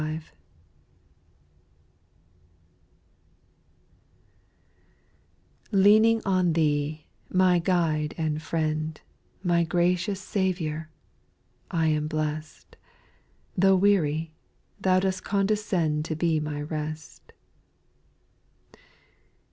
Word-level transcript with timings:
T 0.01 0.07
EANING 5.75 6.23
on 6.25 6.53
Thee, 6.53 7.05
my 7.29 7.59
Guide 7.59 8.15
and 8.17 8.41
Friend, 8.41 8.95
Jj 8.95 9.45
My 9.45 9.63
gracious 9.63 10.19
Saviour 10.19 10.89
I 11.69 11.83
I 11.85 11.89
am 11.89 12.07
blest; 12.07 12.77
Tho' 13.55 13.75
weary, 13.75 14.33
Tliou 14.81 15.01
dost 15.01 15.23
condescend 15.23 16.03
To 16.05 16.15
he 16.19 16.39
my 16.39 16.63
rest. 16.63 17.33